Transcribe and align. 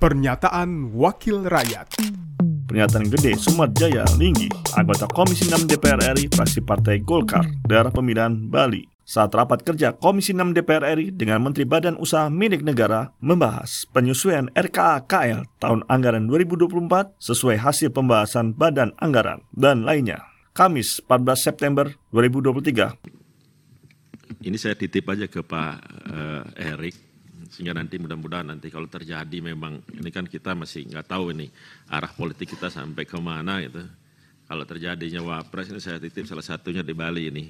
Pernyataan 0.00 0.96
Wakil 0.96 1.44
Rakyat 1.44 2.00
Pernyataan 2.64 3.12
gede 3.12 3.36
Sumat 3.36 3.76
Jaya 3.76 4.08
Linggi, 4.16 4.48
anggota 4.72 5.04
Komisi 5.04 5.44
6 5.44 5.68
DPR 5.68 6.16
RI, 6.16 6.24
fraksi 6.32 6.64
Partai 6.64 7.04
Golkar, 7.04 7.44
daerah 7.68 7.92
pemilihan 7.92 8.32
Bali. 8.48 8.88
Saat 9.04 9.36
rapat 9.36 9.60
kerja 9.60 9.92
Komisi 9.92 10.32
6 10.32 10.56
DPR 10.56 10.96
RI 10.96 11.12
dengan 11.12 11.44
Menteri 11.44 11.68
Badan 11.68 12.00
Usaha 12.00 12.32
Milik 12.32 12.64
Negara 12.64 13.12
membahas 13.20 13.84
penyesuaian 13.92 14.48
RKA 14.56 15.04
KL 15.04 15.44
tahun 15.60 15.84
anggaran 15.84 16.32
2024 16.32 17.20
sesuai 17.20 17.60
hasil 17.60 17.92
pembahasan 17.92 18.56
Badan 18.56 18.96
Anggaran 19.04 19.44
dan 19.52 19.84
lainnya. 19.84 20.24
Kamis 20.56 21.04
14 21.04 21.36
September 21.36 21.92
2023. 22.16 24.48
Ini 24.48 24.56
saya 24.56 24.72
titip 24.72 25.04
aja 25.12 25.28
ke 25.28 25.44
Pak 25.44 25.76
uh, 26.08 26.48
Erik 26.56 27.09
sehingga 27.50 27.74
nanti 27.74 27.98
mudah-mudahan 27.98 28.46
nanti 28.46 28.70
kalau 28.70 28.86
terjadi 28.86 29.38
memang 29.42 29.82
ini 29.90 30.10
kan 30.14 30.22
kita 30.22 30.54
masih 30.54 30.86
nggak 30.86 31.10
tahu 31.10 31.34
ini 31.34 31.50
arah 31.90 32.10
politik 32.14 32.54
kita 32.54 32.70
sampai 32.70 33.02
ke 33.02 33.18
mana 33.18 33.58
gitu. 33.66 33.82
Kalau 34.46 34.64
terjadinya 34.66 35.22
wapres 35.22 35.70
ini 35.70 35.82
saya 35.82 35.98
titip 35.98 36.26
salah 36.26 36.46
satunya 36.46 36.82
di 36.86 36.94
Bali 36.94 37.26
ini. 37.26 37.44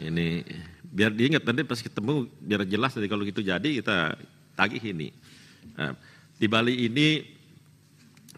Ini 0.00 0.44
biar 0.80 1.12
diingat 1.12 1.44
nanti 1.44 1.62
pas 1.68 1.80
ketemu 1.80 2.24
biar 2.40 2.64
jelas 2.64 2.96
nanti 2.96 3.08
kalau 3.08 3.24
gitu 3.28 3.44
jadi 3.44 3.68
kita 3.80 4.16
tagih 4.56 4.80
ini. 4.96 5.12
Nah, 5.76 5.92
di 6.40 6.48
Bali 6.48 6.88
ini 6.88 7.20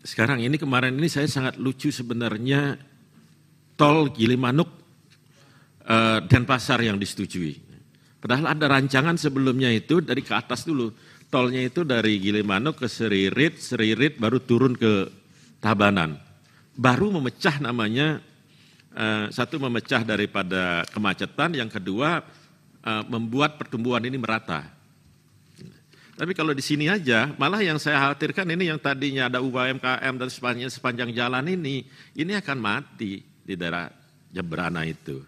sekarang 0.00 0.40
ini 0.40 0.56
kemarin 0.56 0.96
ini 0.96 1.08
saya 1.12 1.28
sangat 1.28 1.60
lucu 1.60 1.92
sebenarnya 1.92 2.80
tol 3.76 4.08
Gilimanuk 4.08 4.68
uh, 5.84 6.24
dan 6.24 6.48
pasar 6.48 6.80
yang 6.80 6.96
disetujui. 6.96 7.69
Padahal 8.20 8.52
ada 8.52 8.66
rancangan 8.68 9.16
sebelumnya 9.16 9.72
itu 9.72 10.04
dari 10.04 10.20
ke 10.20 10.36
atas 10.36 10.68
dulu. 10.68 10.92
Tolnya 11.32 11.64
itu 11.64 11.86
dari 11.86 12.20
Gilimanuk 12.20 12.84
ke 12.84 12.86
Seririt, 12.90 13.56
Seririt 13.56 14.20
baru 14.20 14.42
turun 14.44 14.76
ke 14.76 15.08
Tabanan. 15.62 16.20
Baru 16.76 17.08
memecah 17.16 17.56
namanya, 17.62 18.20
uh, 18.92 19.30
satu 19.32 19.56
memecah 19.56 20.04
daripada 20.04 20.84
kemacetan, 20.90 21.56
yang 21.56 21.70
kedua 21.70 22.20
uh, 22.84 23.04
membuat 23.08 23.56
pertumbuhan 23.56 24.04
ini 24.04 24.20
merata. 24.20 24.68
Tapi 26.20 26.36
kalau 26.36 26.52
di 26.52 26.60
sini 26.60 26.84
aja, 26.84 27.32
malah 27.40 27.64
yang 27.64 27.80
saya 27.80 27.96
khawatirkan 27.96 28.44
ini 28.52 28.68
yang 28.68 28.76
tadinya 28.76 29.32
ada 29.32 29.40
UMKM 29.40 30.14
dan 30.20 30.28
sepanjang, 30.28 30.68
sepanjang 30.68 31.10
jalan 31.16 31.48
ini, 31.48 31.88
ini 32.12 32.36
akan 32.36 32.58
mati 32.60 33.24
di 33.24 33.54
daerah 33.56 33.88
Jebrana 34.28 34.84
itu. 34.84 35.24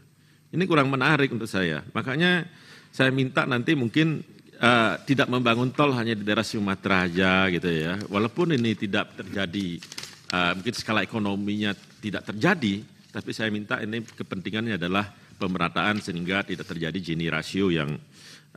Ini 0.53 0.69
kurang 0.69 0.93
menarik 0.93 1.33
untuk 1.33 1.49
saya. 1.49 1.81
Makanya 1.97 2.45
saya 2.93 3.09
minta 3.09 3.49
nanti 3.49 3.73
mungkin 3.73 4.21
uh, 4.61 5.01
tidak 5.09 5.33
membangun 5.33 5.73
tol 5.73 5.97
hanya 5.97 6.13
di 6.13 6.23
daerah 6.23 6.45
Sumatera 6.45 7.09
aja 7.09 7.49
gitu 7.49 7.73
ya. 7.73 7.97
Walaupun 8.13 8.53
ini 8.53 8.77
tidak 8.77 9.17
terjadi, 9.17 9.81
uh, 10.29 10.53
mungkin 10.53 10.75
skala 10.77 11.01
ekonominya 11.01 11.73
tidak 12.05 12.29
terjadi, 12.29 12.85
tapi 13.09 13.31
saya 13.33 13.49
minta 13.49 13.81
ini 13.81 14.05
kepentingannya 14.05 14.77
adalah 14.77 15.09
pemerataan 15.41 15.99
sehingga 16.05 16.47
tidak 16.47 16.69
terjadi 16.69 16.99
Gini 17.01 17.27
rasio 17.33 17.73
yang 17.73 17.97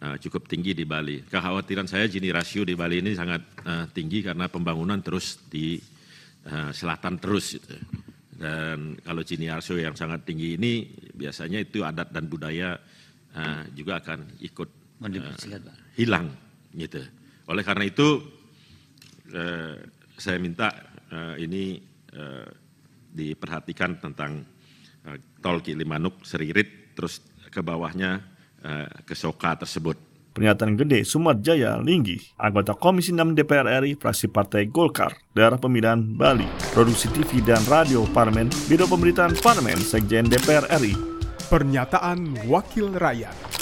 uh, 0.04 0.16
cukup 0.20 0.52
tinggi 0.52 0.76
di 0.76 0.84
Bali. 0.84 1.24
Kekhawatiran 1.26 1.88
saya 1.88 2.06
Gini 2.12 2.28
rasio 2.30 2.68
di 2.68 2.76
Bali 2.76 3.00
ini 3.00 3.16
sangat 3.16 3.42
uh, 3.66 3.88
tinggi 3.90 4.20
karena 4.20 4.52
pembangunan 4.52 5.00
terus 5.00 5.42
di 5.48 5.80
uh, 6.52 6.76
selatan 6.76 7.18
terus. 7.24 7.56
Gitu. 7.56 7.72
Dan 8.36 9.00
kalau 9.00 9.24
Gini 9.24 9.48
rasio 9.48 9.80
yang 9.80 9.96
sangat 9.96 10.28
tinggi 10.28 10.60
ini 10.60 10.84
biasanya 11.16 11.64
itu 11.64 11.88
adat 11.88 12.12
dan 12.12 12.28
budaya 12.28 12.76
uh, 13.32 13.64
juga 13.72 14.04
akan 14.04 14.44
ikut 14.44 14.70
uh, 15.00 15.36
hilang 15.96 16.28
gitu. 16.76 17.00
Oleh 17.48 17.64
karena 17.64 17.88
itu 17.88 18.20
uh, 19.32 19.76
saya 20.20 20.38
minta 20.40 20.68
uh, 21.16 21.40
ini 21.40 21.80
uh, 22.12 22.50
diperhatikan 23.16 24.04
tentang 24.04 24.44
uh, 25.08 25.18
tol 25.40 25.64
Kilimanuk 25.64 26.28
Seririt 26.28 26.92
terus 26.92 27.24
ke 27.48 27.64
bawahnya 27.64 28.20
uh, 28.68 28.88
ke 29.08 29.16
Soka 29.16 29.56
tersebut. 29.56 30.15
Pernyataan 30.36 30.76
gede 30.76 31.08
Sumat 31.08 31.40
Jaya 31.40 31.80
Linggi, 31.80 32.20
anggota 32.36 32.76
Komisi 32.76 33.16
6 33.16 33.40
DPR 33.40 33.80
RI, 33.80 33.96
fraksi 33.96 34.28
Partai 34.28 34.68
Golkar, 34.68 35.16
daerah 35.32 35.56
pemilihan 35.56 35.96
Bali, 35.96 36.44
produksi 36.76 37.08
TV 37.16 37.40
dan 37.40 37.64
radio 37.72 38.04
Parlemen, 38.12 38.52
Biro 38.68 38.84
Pemberitaan 38.84 39.32
Parlemen, 39.40 39.80
Sekjen 39.80 40.28
DPR 40.28 40.68
RI, 40.76 40.92
Pernyataan 41.48 42.52
Wakil 42.52 42.92
Rakyat 43.00 43.55